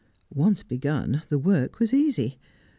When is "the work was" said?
1.29-1.93